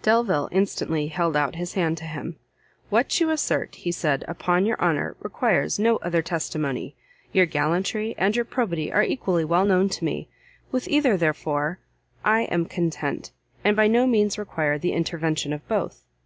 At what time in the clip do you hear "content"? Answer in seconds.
12.64-13.32